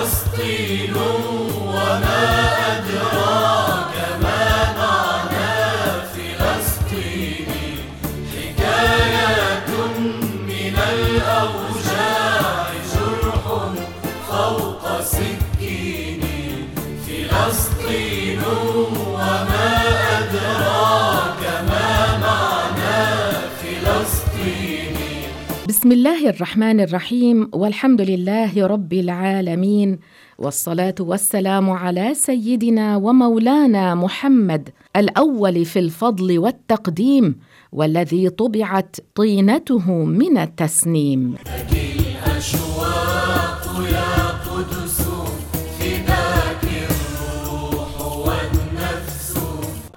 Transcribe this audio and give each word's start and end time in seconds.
فلسطين 0.00 0.94
وما 1.66 2.31
بسم 25.82 25.92
الله 25.92 26.28
الرحمن 26.28 26.80
الرحيم 26.80 27.50
والحمد 27.52 28.00
لله 28.00 28.66
رب 28.66 28.92
العالمين 28.92 29.98
والصلاة 30.38 30.94
والسلام 31.00 31.70
على 31.70 32.14
سيدنا 32.14 32.96
ومولانا 32.96 33.94
محمد 33.94 34.68
الأول 34.96 35.64
في 35.64 35.78
الفضل 35.78 36.38
والتقديم 36.38 37.36
والذي 37.72 38.28
طبعت 38.28 38.96
طينته 39.14 39.92
من 40.04 40.38
التسنيم. 40.38 41.34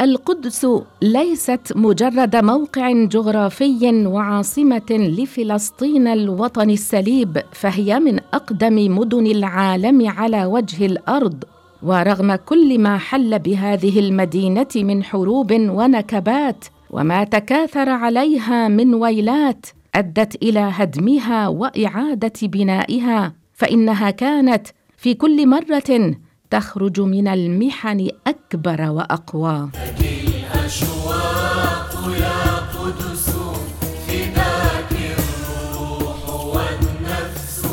القدس 0.06 0.68
ليست 1.02 1.74
مجرد 1.76 2.36
موقع 2.36 2.92
جغرافي 2.92 4.06
وعاصمة 4.08 4.90
لفلسطين 4.92 6.08
الوطن 6.08 6.70
السليب 6.70 7.42
فهي 7.52 8.00
من 8.00 8.20
أقدم 8.34 8.98
مدن 8.98 9.28
العالم 9.28 10.10
على 10.10 10.46
وجه 10.46 10.86
الأرض. 10.86 11.44
ورغم 11.84 12.36
كل 12.36 12.80
ما 12.80 12.98
حل 12.98 13.40
بهذه 13.40 14.00
المدينة 14.00 14.68
من 14.76 15.04
حروب 15.04 15.52
ونكبات 15.52 16.66
وما 16.90 17.24
تكاثر 17.24 17.90
عليها 17.90 18.68
من 18.68 18.94
ويلات 18.94 19.66
أدت 19.96 20.36
إلى 20.44 20.70
هدمها 20.74 21.48
وإعادة 21.48 22.34
بنائها 22.44 23.34
فإنها 23.54 24.10
كانت 24.12 24.68
في 24.98 25.14
كل 25.14 25.48
مرة 25.48 26.16
تخرج 26.56 27.02
من 27.02 27.28
المحن 27.28 28.10
الروح 35.12 36.30
والنفس 36.46 37.66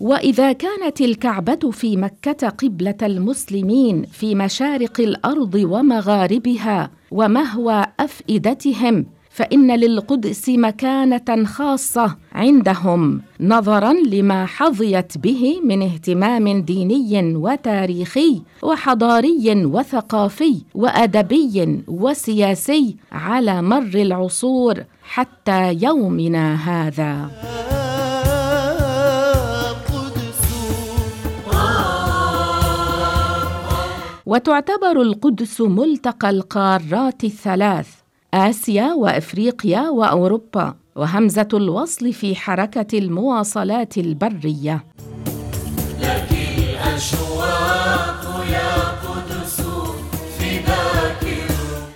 وإذا 0.00 0.52
كانت 0.52 1.00
الكعبة 1.00 1.70
في 1.70 1.96
مكة 1.96 2.48
قبلة 2.48 2.96
المسلمين 3.02 4.02
في 4.02 4.34
مشارق 4.34 5.00
الأرض 5.00 5.54
ومغاربها 5.54 6.90
ومهوى 7.10 7.84
أفئدتهم 8.00 9.06
فإن 9.38 9.70
للقدس 9.80 10.48
مكانة 10.48 11.44
خاصة 11.44 12.16
عندهم 12.32 13.20
نظرا 13.40 13.92
لما 13.92 14.46
حظيت 14.46 15.18
به 15.18 15.60
من 15.64 15.82
اهتمام 15.82 16.62
ديني 16.62 17.36
وتاريخي 17.36 18.42
وحضاري 18.62 19.64
وثقافي 19.64 20.54
وأدبي 20.74 21.82
وسياسي 21.88 22.96
على 23.12 23.62
مر 23.62 23.94
العصور 23.94 24.84
حتى 25.02 25.72
يومنا 25.82 26.54
هذا. 26.54 27.30
وتعتبر 34.26 35.02
القدس 35.02 35.60
ملتقى 35.60 36.30
القارات 36.30 37.24
الثلاث 37.24 37.97
آسيا 38.34 38.92
وإفريقيا 38.94 39.88
وأوروبا 39.88 40.74
وهمزة 40.96 41.48
الوصل 41.54 42.12
في 42.12 42.36
حركة 42.36 42.98
المواصلات 42.98 43.98
البرية. 43.98 44.84
لك 46.00 46.28
الأشواق 46.58 48.44
يا 48.52 48.74
قدس 49.08 49.60
فداك 50.38 51.24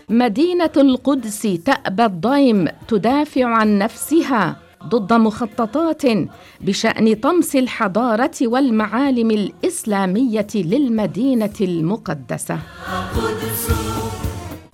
مدينة 0.09 0.71
القدس 0.77 1.43
تأبى 1.65 2.05
الضيم 2.05 2.69
تدافع 2.89 3.45
عن 3.45 3.79
نفسها 3.79 4.57
ضد 4.87 5.13
مخططات 5.13 6.03
بشأن 6.61 7.15
طمس 7.15 7.57
الحضارة 7.57 8.35
والمعالم 8.43 9.31
الإسلامية 9.31 10.47
للمدينة 10.55 11.55
المقدسة. 11.61 12.59
قدس 13.17 13.32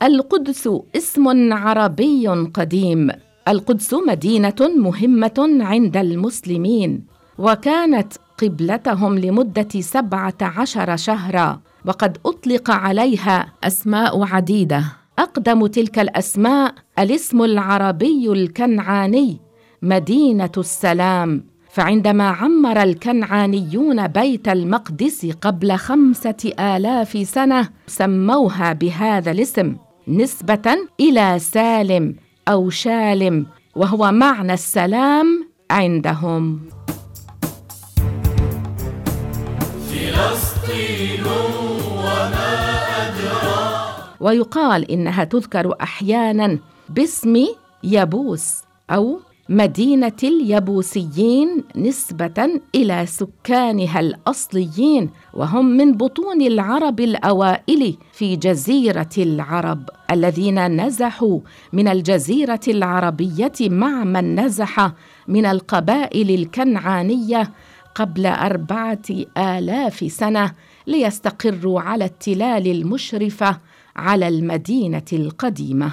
القدس 0.02 0.68
اسم 0.96 1.52
عربي 1.52 2.28
قديم. 2.28 3.10
القدس 3.48 3.94
مدينة 3.94 4.54
مهمة 4.76 5.58
عند 5.60 5.96
المسلمين 5.96 7.04
وكانت 7.38 8.12
قبلتهم 8.42 9.18
لمدة 9.18 9.68
سبعة 9.80 10.34
عشر 10.42 10.96
شهرا 10.96 11.60
وقد 11.86 12.18
أطلق 12.26 12.70
عليها 12.70 13.52
أسماء 13.64 14.22
عديدة. 14.24 14.84
أقدم 15.18 15.66
تلك 15.66 15.98
الأسماء 15.98 16.74
الاسم 16.98 17.42
العربي 17.42 18.32
الكنعاني 18.32 19.40
مدينة 19.82 20.52
السلام. 20.58 21.44
فعندما 21.70 22.28
عمر 22.28 22.82
الكنعانيون 22.82 24.06
بيت 24.06 24.48
المقدس 24.48 25.26
قبل 25.40 25.76
خمسة 25.76 26.52
آلاف 26.60 27.28
سنة 27.28 27.68
سموها 27.86 28.72
بهذا 28.72 29.30
الاسم. 29.30 29.76
نسبة 30.08 30.88
إلى 31.00 31.38
سالم 31.38 32.16
أو 32.48 32.70
شالم 32.70 33.46
وهو 33.76 34.12
معنى 34.12 34.52
السلام 34.52 35.48
عندهم. 35.70 36.60
فلسطين 39.90 41.24
وما 41.96 42.58
ويقال 44.20 44.90
إنها 44.90 45.24
تذكر 45.24 45.74
أحيانا 45.82 46.58
باسم 46.88 47.46
يبوس 47.82 48.62
أو 48.90 49.20
مدينة 49.48 50.16
اليبوسيين 50.24 51.64
نسبة 51.76 52.60
إلى 52.74 53.06
سكانها 53.06 54.00
الأصليين 54.00 55.10
وهم 55.34 55.64
من 55.64 55.92
بطون 55.92 56.42
العرب 56.42 57.00
الأوائل 57.00 57.96
في 58.12 58.36
جزيرة 58.36 59.08
العرب 59.18 59.90
الذين 60.10 60.86
نزحوا 60.86 61.40
من 61.72 61.88
الجزيرة 61.88 62.60
العربية 62.68 63.52
مع 63.60 64.04
من 64.04 64.40
نزح 64.40 64.92
من 65.28 65.46
القبائل 65.46 66.30
الكنعانية 66.30 67.52
قبل 67.94 68.26
أربعة 68.26 69.02
آلاف 69.38 70.12
سنة 70.12 70.52
ليستقروا 70.86 71.80
على 71.80 72.04
التلال 72.04 72.66
المشرفه 72.66 73.58
على 73.96 74.28
المدينة 74.28 75.04
القديمة. 75.12 75.92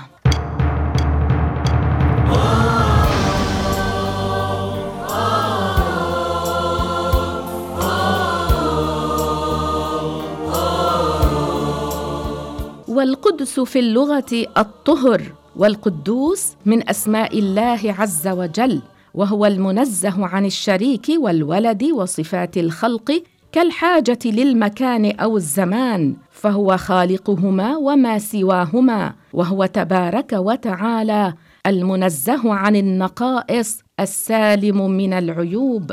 والقدس 12.95 13.59
في 13.59 13.79
اللغة 13.79 14.45
الطهر 14.57 15.21
والقدوس 15.55 16.53
من 16.65 16.89
أسماء 16.89 17.39
الله 17.39 17.95
عز 17.99 18.27
وجل 18.27 18.81
وهو 19.13 19.45
المنزه 19.45 20.25
عن 20.25 20.45
الشريك 20.45 21.07
والولد 21.17 21.83
وصفات 21.83 22.57
الخلق 22.57 23.23
كالحاجة 23.51 24.19
للمكان 24.25 25.19
أو 25.19 25.37
الزمان 25.37 26.15
فهو 26.31 26.77
خالقهما 26.77 27.77
وما 27.77 28.19
سواهما 28.19 29.13
وهو 29.33 29.65
تبارك 29.65 30.33
وتعالى 30.33 31.33
المنزه 31.67 32.53
عن 32.53 32.75
النقائص 32.75 33.79
السالم 33.99 34.91
من 34.91 35.13
العيوب. 35.13 35.91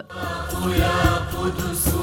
يا 0.79 1.17
قدس 1.38 2.01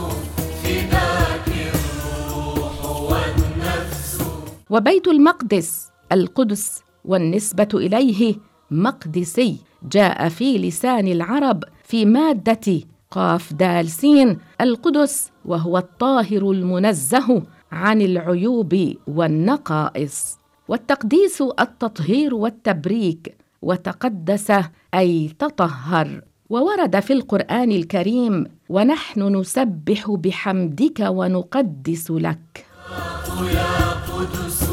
وبيت 4.69 5.07
المقدس 5.07 5.89
القدس 6.12 6.81
والنسبة 7.06 7.68
إليه 7.74 8.36
مقدسي 8.71 9.57
جاء 9.92 10.30
في 10.30 10.57
لسان 10.57 11.07
العرب 11.07 11.63
في 11.83 12.06
مادة 12.06 12.81
قاف 13.12 13.54
دال 13.54 13.89
سين 13.89 14.38
القدس 14.62 15.31
وهو 15.45 15.77
الطاهر 15.77 16.51
المنزه 16.51 17.44
عن 17.71 18.01
العيوب 18.01 18.94
والنقائص. 19.07 20.38
والتقديس 20.68 21.44
التطهير 21.60 22.36
والتبريك 22.36 23.38
وتقدس 23.62 24.54
أي 24.94 25.30
تطهر. 25.39 26.21
وورد 26.50 27.00
في 27.00 27.13
القرآن 27.13 27.71
الكريم 27.71 28.45
ونحن 28.69 29.36
نسبح 29.36 30.12
بحمدك 30.12 31.00
ونقدس 31.00 32.12
لك. 32.12 32.66
يا 32.89 33.89
قدس 34.09 34.63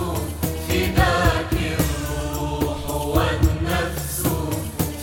فداك 0.69 1.53
الروح 1.53 2.91
والنفس 3.17 4.23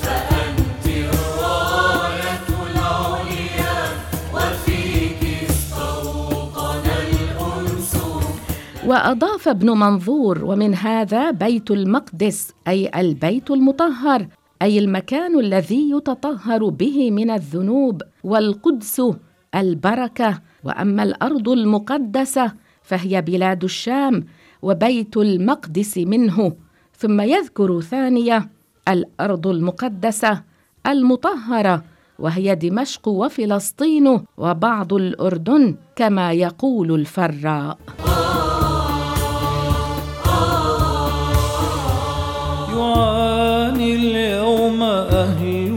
فأنت 0.01 0.85
الراية 0.87 2.47
العليا 2.71 3.77
وفيك 4.33 5.21
الأنس 7.05 7.97
وأضاف 8.85 9.47
ابن 9.47 9.69
منظور 9.69 10.45
ومن 10.45 10.75
هذا 10.75 11.31
بيت 11.31 11.71
المقدس 11.71 12.53
أي 12.67 12.91
البيت 12.95 13.51
المطهر 13.51 14.27
أي 14.61 14.79
المكان 14.79 15.39
الذي 15.39 15.89
يتطهر 15.91 16.69
به 16.69 17.11
من 17.11 17.29
الذنوب 17.29 18.01
والقدس 18.23 19.01
البركة. 19.55 20.41
وأما 20.63 21.03
الأرض 21.03 21.49
المقدسة 21.49 22.53
فهي 22.83 23.21
بلاد 23.21 23.63
الشام 23.63 24.25
وبيت 24.61 25.17
المقدس 25.17 25.97
منه. 25.97 26.55
ثم 26.97 27.21
يذكر 27.21 27.81
ثانية 27.81 28.49
الأرض 28.87 29.47
المقدسة 29.47 30.43
المطهرة 30.87 31.83
وهي 32.19 32.55
دمشق 32.55 33.07
وفلسطين 33.07 34.19
وبعض 34.37 34.93
الأردن 34.93 35.75
كما 35.95 36.31
يقول 36.31 36.91
الفراء. 36.95 37.77
يعاني 42.77 43.95
اليوم 43.95 44.83
أهل 44.83 45.73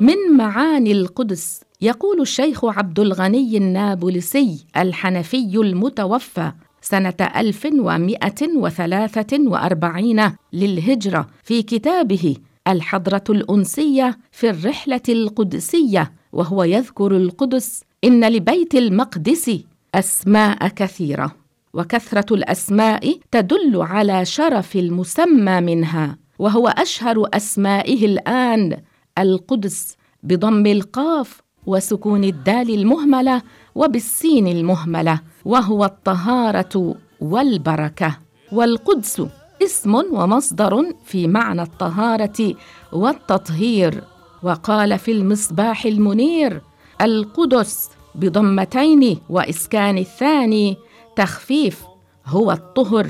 من 0.00 0.36
معاني 0.36 0.92
القدس 0.92 1.60
يقول 1.82 2.20
الشيخ 2.20 2.64
عبد 2.64 3.00
الغني 3.00 3.56
النابلسي 3.56 4.66
الحنفي 4.76 5.56
المتوفى 5.56 6.52
سنة 6.82 7.14
1143 7.36 10.32
للهجرة 10.52 11.26
في 11.42 11.62
كتابه 11.62 12.36
الحضرة 12.68 13.24
الأنسية 13.30 14.18
في 14.32 14.50
الرحلة 14.50 15.00
القدسية 15.08 16.12
وهو 16.32 16.64
يذكر 16.64 17.16
القدس 17.16 17.82
إن 18.04 18.28
لبيت 18.28 18.74
المقدس 18.74 19.60
أسماء 19.94 20.68
كثيرة 20.68 21.36
وكثرة 21.74 22.34
الأسماء 22.34 23.18
تدل 23.30 23.82
على 23.82 24.24
شرف 24.24 24.76
المسمى 24.76 25.60
منها 25.60 26.18
وهو 26.38 26.68
أشهر 26.68 27.28
أسمائه 27.34 28.06
الآن 28.06 28.76
القدس 29.18 29.96
بضم 30.22 30.66
القاف 30.66 31.40
وسكون 31.70 32.24
الدال 32.24 32.74
المهملة 32.74 33.42
وبالسين 33.74 34.48
المهملة 34.48 35.20
وهو 35.44 35.84
الطهارة 35.84 36.94
والبركة. 37.20 38.18
والقدس 38.52 39.22
اسم 39.62 39.94
ومصدر 39.94 40.84
في 41.04 41.26
معنى 41.26 41.62
الطهارة 41.62 42.54
والتطهير. 42.92 44.04
وقال 44.42 44.98
في 44.98 45.12
المصباح 45.12 45.84
المنير 45.86 46.60
القدس 47.00 47.90
بضمتين 48.14 49.18
وإسكان 49.28 49.98
الثاني 49.98 50.76
تخفيف 51.16 51.82
هو 52.26 52.52
الطهر 52.52 53.06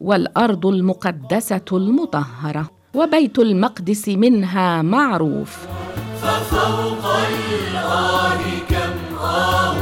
والأرض 0.00 0.66
المقدسة 0.66 1.64
المطهرة 1.72 2.70
وبيت 2.94 3.38
المقدس 3.38 4.08
منها 4.08 4.82
معروف. 4.82 5.81
ففوق 6.22 7.04
الآه 7.06 8.42
كم 8.70 9.16
آه. 9.18 9.76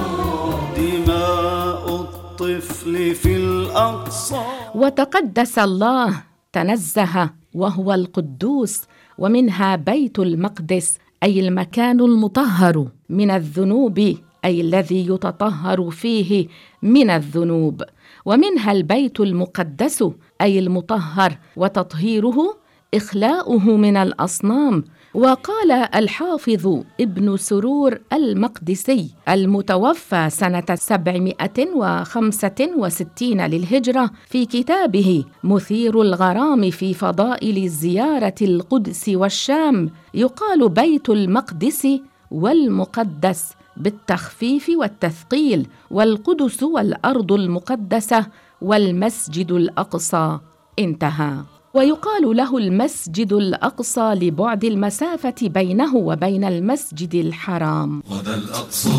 دماء 0.77 2.01
الطفل 2.01 3.15
في 3.15 3.37
الأقصى. 3.37 4.41
وتقدس 4.75 5.59
الله 5.59 6.23
تنزه 6.53 7.31
وهو 7.55 7.93
القدوس 7.93 8.83
ومنها 9.19 9.77
بيت 9.77 10.19
المقدس 10.19 10.99
أي 11.23 11.41
المكان 11.49 12.01
المطهر 12.01 12.87
من 13.09 13.31
الذنوب 13.31 13.99
أي 14.45 14.61
الذي 14.61 15.07
يتطهر 15.07 15.91
فيه 15.91 16.49
من 16.83 17.11
الذنوب. 17.11 17.83
ومنها 18.25 18.73
البيت 18.73 19.21
المقدس 19.21 20.05
أي 20.41 20.59
المطهر 20.59 21.39
وتطهيره 21.57 22.57
إخلاؤه 22.95 23.65
من 23.77 23.97
الأصنام 23.97 24.85
وقال 25.15 25.71
الحافظ 25.73 26.83
ابن 27.01 27.37
سرور 27.37 27.99
المقدسي 28.13 29.11
المتوفى 29.29 30.31
سنة 30.31 30.65
765 30.75 33.41
للهجرة 33.41 34.11
في 34.27 34.47
كتابه 34.47 35.25
مثير 35.45 36.03
الغرام 36.03 36.71
في 36.71 36.95
فضائل 36.95 37.69
زيارة 37.69 38.35
القدس 38.43 39.09
والشام 39.09 39.91
يقال 40.15 40.69
بيت 40.69 41.11
المقدس 41.11 41.89
والمقدس 42.31 43.53
بالتخفيف 43.77 44.71
والتثقيل 44.77 45.67
والقدس 45.91 46.63
والأرض 46.63 47.33
المقدسة 47.33 48.27
والمسجد 48.61 49.53
الأقصى. 49.53 50.39
انتهى. 50.79 51.37
ويقال 51.75 52.37
له 52.37 52.59
المسجد 52.59 53.33
الأقصى 53.33 54.15
لبعد 54.15 54.65
المسافة 54.65 55.35
بينه 55.43 55.97
وبين 55.97 56.45
المسجد 56.45 57.15
الحرام. 57.15 58.03
غدا 58.11 58.35
الأقصى 58.35 58.91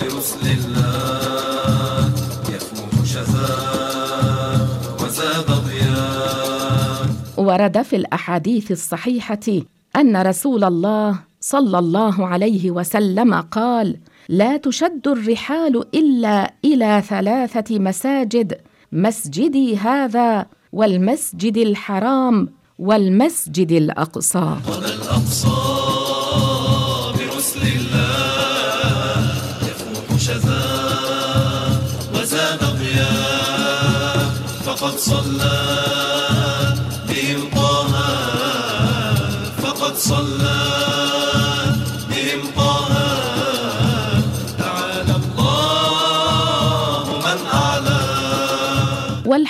برسل 0.00 0.46
الله 0.46 2.12
يفوح 2.48 3.04
شفاء 3.04 4.68
وزاد 5.04 5.46
ضياء 5.46 7.06
ورد 7.36 7.82
في 7.82 7.96
الأحاديث 7.96 8.72
الصحيحة 8.72 9.46
أن 9.96 10.16
رسول 10.16 10.64
الله 10.64 11.18
صلى 11.40 11.78
الله 11.78 12.26
عليه 12.26 12.70
وسلم 12.70 13.34
قال 13.34 13.96
لا 14.28 14.56
تشد 14.56 15.08
الرحال 15.08 15.84
إلا 15.94 16.54
إلى 16.64 17.02
ثلاثة 17.08 17.78
مساجد 17.78 18.56
مسجدي 18.92 19.76
هذا 19.76 20.46
والمسجد 20.72 21.56
الحرام 21.56 22.48
والمسجد 22.78 23.72
الأقصى. 23.72 24.56
غدا 24.68 24.94
الأقصى 24.94 25.48
برسل 27.18 27.62
الله 27.62 29.26
يفوح 29.62 30.18
شفاء 30.20 31.82
وزاد 32.14 32.60
ضياء 32.64 34.30
فقد 34.64 34.98
صلى 34.98 35.82
طه 37.08 37.92
فقد 39.62 39.94
صلى 39.96 40.81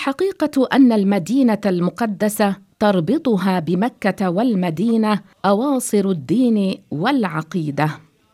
والحقيقة 0.03 0.69
أن 0.73 0.93
المدينة 0.93 1.61
المقدسة 1.67 2.57
تربطها 2.79 3.59
بمكة 3.59 4.31
والمدينة 4.31 5.21
أواصر 5.45 6.11
الدين 6.11 6.75
والعقيدة. 6.91 7.91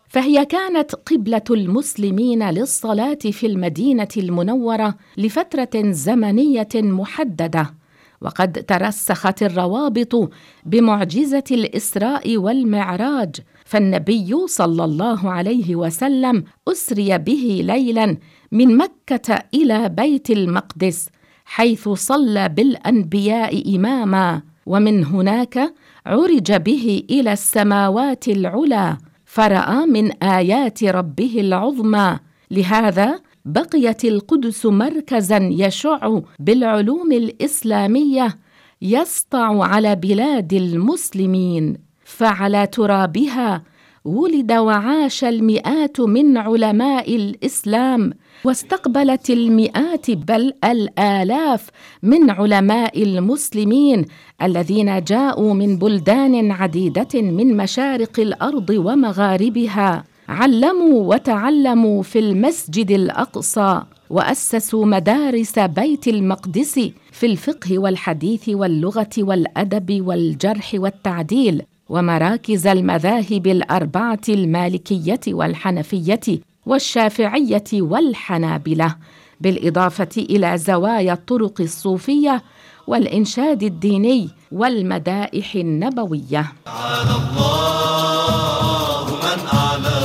فهي 0.08 0.44
كانت 0.44 0.94
قبلة 0.94 1.42
المسلمين 1.50 2.50
للصلاة 2.50 3.18
في 3.32 3.46
المدينة 3.46 4.08
المنورة 4.16 4.94
لفترة 5.16 5.70
زمنية 5.90 6.68
محددة 6.74 7.74
وقد 8.20 8.52
ترسخت 8.52 9.42
الروابط 9.42 10.30
بمعجزة 10.64 11.44
الإسراء 11.50 12.36
والمعراج 12.36 13.36
فالنبي 13.64 14.46
صلى 14.46 14.84
الله 14.84 15.30
عليه 15.30 15.76
وسلم 15.76 16.44
أسري 16.68 17.18
به 17.18 17.60
ليلا 17.64 18.16
من 18.52 18.76
مكة 18.76 19.42
إلى 19.54 19.88
بيت 19.88 20.30
المقدس 20.30 21.08
حيث 21.48 21.88
صلى 21.88 22.48
بالأنبياء 22.48 23.76
إماما 23.76 24.42
ومن 24.66 25.04
هناك 25.04 25.74
عرج 26.06 26.52
به 26.52 27.02
إلى 27.10 27.32
السماوات 27.32 28.28
العلى 28.28 28.98
فرأى 29.24 29.86
من 29.86 30.22
آيات 30.22 30.84
ربه 30.84 31.40
العظمى. 31.40 32.18
لهذا 32.50 33.20
بقيت 33.44 34.04
القدس 34.04 34.66
مركزا 34.66 35.38
يشع 35.52 36.18
بالعلوم 36.38 37.12
الإسلامية 37.12 38.38
يسطع 38.82 39.64
على 39.64 39.96
بلاد 39.96 40.52
المسلمين 40.52 41.76
فعلى 42.04 42.66
ترابها 42.66 43.62
ولد 44.04 44.52
وعاش 44.52 45.24
المئات 45.24 46.00
من 46.00 46.36
علماء 46.36 47.16
الإسلام 47.16 48.12
واستقبلت 48.44 49.30
المئات 49.30 50.10
بل 50.10 50.52
الآلاف 50.64 51.70
من 52.02 52.30
علماء 52.30 53.02
المسلمين 53.02 54.04
الذين 54.42 55.04
جاءوا 55.04 55.54
من 55.54 55.78
بلدان 55.78 56.50
عديدة 56.50 57.08
من 57.14 57.56
مشارق 57.56 58.20
الأرض 58.20 58.70
ومغاربها. 58.70 60.04
علموا 60.28 61.14
وتعلموا 61.14 62.02
في 62.02 62.18
المسجد 62.18 62.90
الأقصى 62.90 63.82
وأسسوا 64.10 64.86
مدارس 64.86 65.58
بيت 65.58 66.08
المقدس 66.08 66.80
في 67.12 67.26
الفقه 67.26 67.78
والحديث 67.78 68.48
واللغة 68.48 69.10
والأدب 69.18 70.06
والجرح 70.06 70.70
والتعديل 70.74 71.62
ومراكز 71.88 72.66
المذاهب 72.66 73.46
الأربعة 73.46 74.20
المالكية 74.28 75.20
والحنفية 75.28 76.40
والشافعية 76.66 77.64
والحنابلة 77.72 78.96
بالإضافة 79.40 80.08
إلى 80.16 80.58
زوايا 80.58 81.12
الطرق 81.12 81.60
الصوفية 81.60 82.42
والإنشاد 82.86 83.62
الديني 83.62 84.28
والمدائح 84.52 85.54
النبوية. 85.54 86.52
تعالى 86.64 87.10
الله 87.10 89.06
من 89.06 89.46
أعلى 89.52 90.00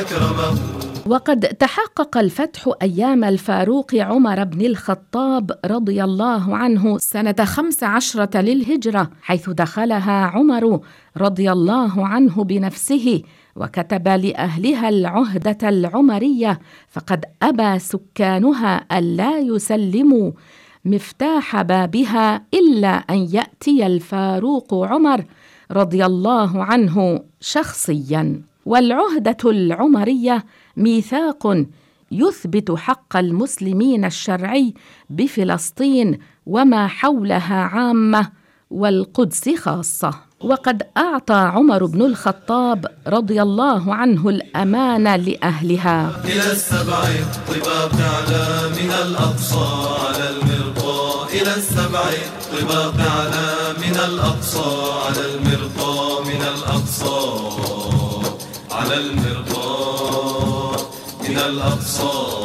أكرمه. 0.00 0.58
وقد 1.06 1.40
تحقق 1.40 2.18
الفتح 2.18 2.70
أيام 2.82 3.24
الفاروق 3.24 3.94
عمر 3.94 4.44
بن 4.44 4.66
الخطاب 4.66 5.50
رضي 5.64 6.04
الله 6.04 6.56
عنه 6.56 6.98
سنة 6.98 7.34
خمس 7.44 7.82
عشرة 7.82 8.40
للهجرة 8.40 9.10
حيث 9.22 9.50
دخلها 9.50 10.24
عمر 10.26 10.80
رضي 11.16 11.52
الله 11.52 12.06
عنه 12.06 12.44
بنفسه 12.44 13.22
وكتب 13.56 14.08
لأهلها 14.08 14.88
العهدة 14.88 15.68
العمرية 15.68 16.60
فقد 16.88 17.24
أبى 17.42 17.78
سكانها 17.78 18.86
الا 18.98 19.38
يسلموا 19.38 20.32
مفتاح 20.84 21.62
بابها 21.62 22.42
إلا 22.54 22.88
أن 22.88 23.28
يأتي 23.32 23.86
الفاروق 23.86 24.74
عمر 24.74 25.24
رضي 25.74 26.06
الله 26.06 26.64
عنه 26.64 27.20
شخصيا 27.40 28.42
والعهدة 28.66 29.36
العمرية 29.44 30.44
ميثاق 30.76 31.64
يثبت 32.12 32.70
حق 32.70 33.16
المسلمين 33.16 34.04
الشرعي 34.04 34.74
بفلسطين 35.10 36.18
وما 36.46 36.86
حولها 36.86 37.54
عامة 37.54 38.30
والقدس 38.70 39.48
خاصة. 39.48 40.14
وقد 40.40 40.82
أعطى 40.96 41.34
عمر 41.34 41.84
بن 41.84 42.02
الخطاب 42.02 42.86
رضي 43.06 43.42
الله 43.42 43.94
عنه 43.94 44.28
الأمان 44.28 45.04
لأهلها. 45.04 46.22
إلى 46.24 46.52
السبع 46.52 47.02
الطباق 47.08 47.94
على 47.94 48.68
من 48.78 48.90
الأقصى 48.90 49.66
على 50.06 50.30
المرقى 50.30 51.24
إلى 51.42 51.54
السبع 51.56 52.04
على 52.54 53.74
من 53.82 53.96
الأقصى 54.08 54.70
على 55.06 55.34
المرقى 55.34 56.24
من 56.24 56.42
الأقصى. 56.42 57.18
على 58.70 58.94
المرقى 58.94 59.74
من 61.28 61.38
الأقصى. 61.38 62.44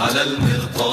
على 0.00 0.22
المرقى 0.22 0.90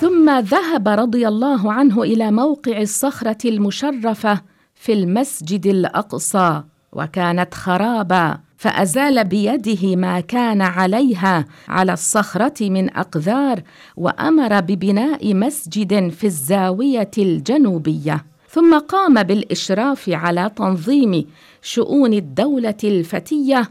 ثم 0.00 0.30
ذهب 0.30 0.88
رضي 0.88 1.28
الله 1.28 1.72
عنه 1.72 2.02
إلى 2.02 2.30
موقع 2.30 2.80
الصخرة 2.80 3.38
المشرفة 3.44 4.40
في 4.74 4.92
المسجد 4.92 5.66
الأقصى 5.66 6.62
وكانت 6.92 7.54
خرابا 7.54 8.38
فأزال 8.64 9.24
بيده 9.24 9.96
ما 9.96 10.20
كان 10.20 10.60
عليها 10.60 11.44
على 11.68 11.92
الصخرة 11.92 12.70
من 12.70 12.96
أقذار 12.96 13.62
وأمر 13.96 14.60
ببناء 14.60 15.34
مسجد 15.34 16.08
في 16.08 16.24
الزاوية 16.24 17.10
الجنوبية. 17.18 18.24
ثم 18.48 18.78
قام 18.78 19.22
بالإشراف 19.22 20.08
على 20.08 20.50
تنظيم 20.56 21.24
شؤون 21.62 22.12
الدولة 22.12 22.76
الفتية 22.84 23.70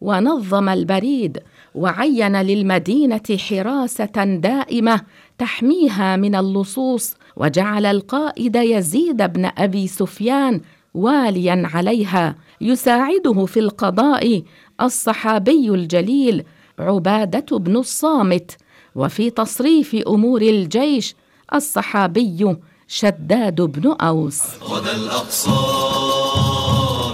ونظم 0.00 0.68
البريد 0.68 1.38
وعين 1.74 2.36
للمدينة 2.36 3.38
حراسة 3.48 4.24
دائمة 4.24 5.00
تحميها 5.38 6.16
من 6.16 6.34
اللصوص 6.34 7.16
وجعل 7.36 7.86
القائد 7.86 8.56
يزيد 8.56 9.22
بن 9.22 9.50
أبي 9.58 9.86
سفيان 9.86 10.60
واليا 10.94 11.62
عليها 11.74 12.36
يساعده 12.60 13.46
في 13.46 13.60
القضاء 13.60 14.42
الصحابي 14.80 15.68
الجليل 15.68 16.44
عبادة 16.78 17.58
بن 17.58 17.76
الصامت 17.76 18.56
وفي 18.94 19.30
تصريف 19.30 19.94
أمور 19.94 20.42
الجيش 20.42 21.14
الصحابي 21.54 22.56
شداد 22.88 23.60
بن 23.60 23.96
أوس. 24.00 24.40
غدا 24.62 24.96
الأقصى 24.96 25.50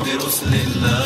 برسل 0.04 0.54
الله. 0.54 0.99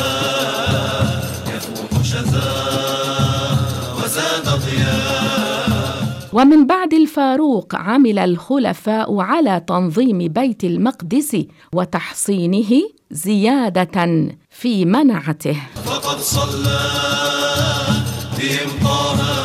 ومن 6.35 6.67
بعد 6.67 6.93
الفاروق 6.93 7.75
عمل 7.75 8.19
الخلفاء 8.19 9.19
على 9.19 9.63
تنظيم 9.67 10.17
بيت 10.17 10.63
المقدس 10.63 11.37
وتحصينه 11.73 12.81
زيادة 13.11 14.27
في 14.49 14.85
منعته. 14.85 15.57
فقد 15.85 16.19
صلى 16.19 16.79
بهم 18.37 18.69
طه 18.83 19.44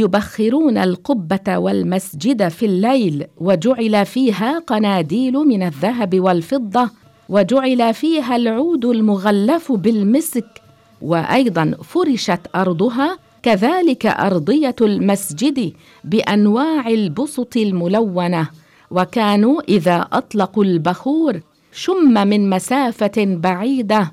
يبخرون 0.00 0.78
القبة 0.78 1.58
والمسجد 1.58 2.48
في 2.48 2.66
الليل 2.66 3.26
وجعل 3.38 4.06
فيها 4.06 4.58
قناديل 4.58 5.32
من 5.32 5.62
الذهب 5.62 6.20
والفضة 6.20 6.90
وجعل 7.28 7.94
فيها 7.94 8.36
العود 8.36 8.84
المغلف 8.84 9.72
بالمسك 9.72 10.62
وأيضا 11.02 11.74
فرشت 11.84 12.40
أرضها 12.54 13.18
كذلك 13.42 14.06
أرضية 14.06 14.76
المسجد 14.80 15.72
بأنواع 16.04 16.88
البسط 16.88 17.56
الملونة. 17.56 18.48
وكانوا 18.90 19.62
إذا 19.68 20.08
أطلقوا 20.12 20.64
البخور 20.64 21.40
شم 21.72 22.28
من 22.28 22.50
مسافة 22.50 23.12
بعيدة. 23.18 24.12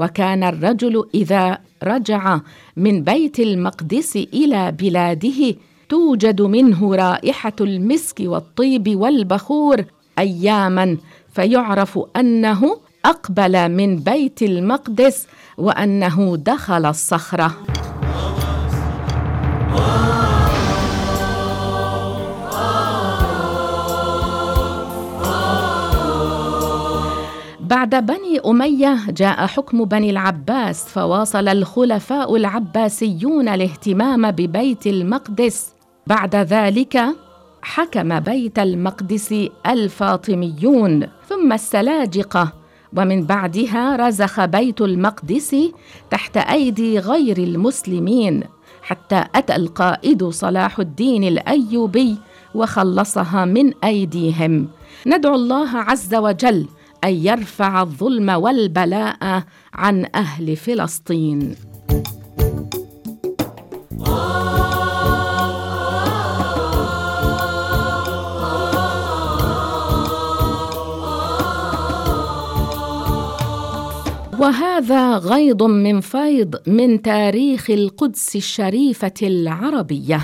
وكان 0.00 0.44
الرجل 0.44 1.04
إذا 1.14 1.58
رجع 1.82 2.40
من 2.76 3.04
بيت 3.04 3.40
المقدس 3.40 4.16
إلى 4.16 4.72
بلاده 4.72 5.54
توجد 5.88 6.42
منه 6.42 6.94
رائحة 6.94 7.52
المسك 7.60 8.16
والطيب 8.20 8.96
والبخور 8.96 9.84
اياما 10.18 10.96
فيعرف 11.32 11.98
أنه 12.16 12.76
أقبل 13.04 13.68
من 13.68 13.96
بيت 13.96 14.42
المقدس 14.42 15.26
وأنه 15.58 16.36
دخل 16.36 16.86
الصخرة. 16.86 17.56
بعد 27.70 28.06
بني 28.06 28.40
أمية 28.46 28.98
جاء 29.10 29.46
حكم 29.46 29.84
بني 29.84 30.10
العباس 30.10 30.84
فواصل 30.84 31.48
الخلفاء 31.48 32.36
العباسيون 32.36 33.48
الاهتمام 33.48 34.30
ببيت 34.30 34.86
المقدس. 34.86 35.72
بعد 36.06 36.36
ذلك 36.36 37.04
حكم 37.62 38.20
بيت 38.20 38.58
المقدس 38.58 39.34
الفاطميون 39.66 41.06
ثم 41.28 41.52
السلاجقة. 41.52 42.52
ومن 42.96 43.26
بعدها 43.26 43.96
رزخ 43.96 44.44
بيت 44.44 44.80
المقدس 44.80 45.56
تحت 46.10 46.36
أيدي 46.36 46.98
غير 46.98 47.38
المسلمين 47.38 48.42
حتى 48.82 49.24
أتى 49.34 49.56
القائد 49.56 50.24
صلاح 50.24 50.78
الدين 50.78 51.24
الأيوبي 51.24 52.16
وخلصها 52.54 53.44
من 53.44 53.72
أيديهم. 53.84 54.68
ندعو 55.06 55.34
الله 55.34 55.76
عز 55.76 56.14
وجل 56.14 56.66
أن 57.04 57.14
يرفع 57.14 57.82
الظلم 57.82 58.28
والبلاء 58.28 59.42
عن 59.74 60.06
أهل 60.14 60.56
فلسطين. 60.56 61.54
وهذا 74.38 75.16
غيض 75.16 75.62
من 75.62 76.00
فيض 76.00 76.54
من 76.66 77.02
تاريخ 77.02 77.70
القدس 77.70 78.36
الشريفة 78.36 79.14
العربية. 79.22 80.20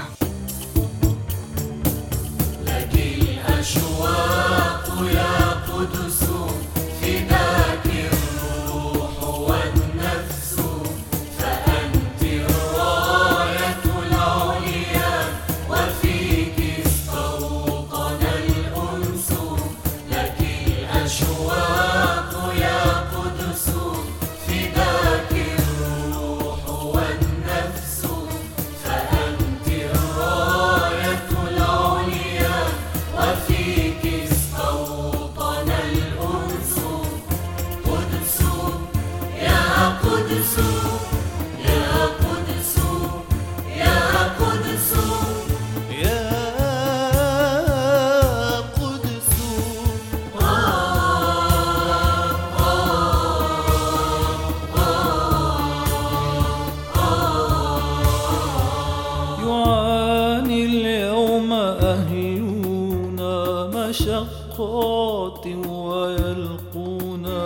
مشقات 64.56 65.46
ويلقونا. 65.68 67.40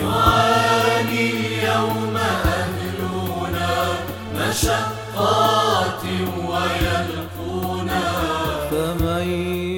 يعاني 0.00 1.30
اليوم 1.30 2.16
أهلنا 2.16 3.72
مشقات 4.38 6.02
ويلقونا. 6.48 8.02
فمن 8.70 9.26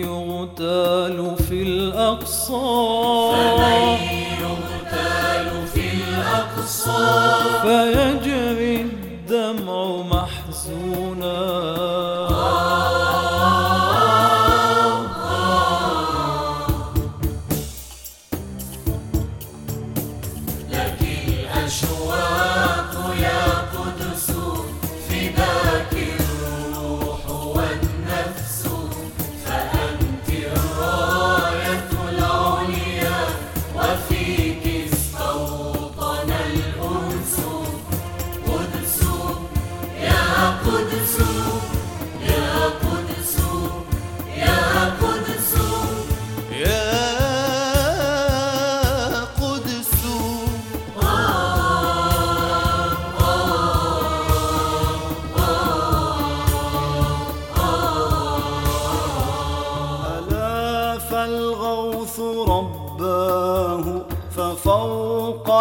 يغتال 0.05 1.37
في 1.49 1.63
الأقصى 1.63 2.98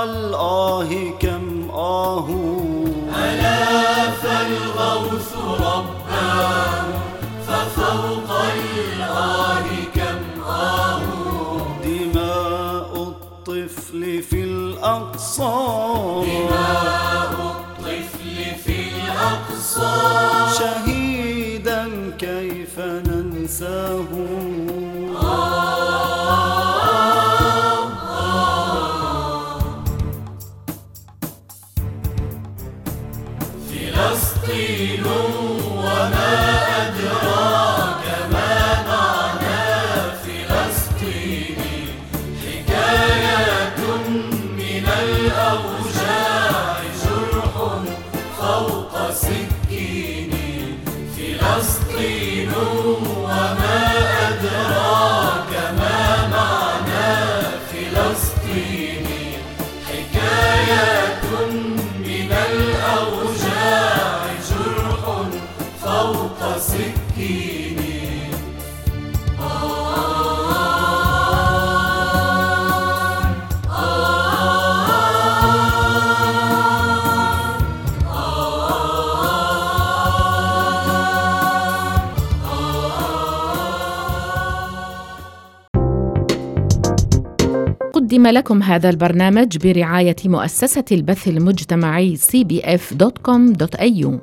الآه 0.07 0.91
كم 1.19 1.69
آه. 1.71 2.29
ألا 3.15 4.11
فالغوث 4.21 5.31
رباه 5.59 6.85
ففوق 7.47 8.29
الآه 8.31 9.67
كم 9.95 10.19
آه. 10.43 11.01
دماء 11.83 12.91
الطفل 12.95 14.21
في 14.29 14.43
الأقصى. 14.43 15.57
دماء 16.27 17.35
الطفل 17.53 18.37
في 18.65 18.77
الأقصى. 18.91 19.95
شهيدا 20.59 21.81
كيف 22.19 22.79
ننساه. 22.79 24.11
قدم 88.07 88.27
لكم 88.27 88.63
هذا 88.63 88.89
البرنامج 88.89 89.57
برعاية 89.57 90.15
مؤسسة 90.25 90.85
البث 90.91 91.27
المجتمعي 91.27 92.17
cbf.com.au 92.17 94.19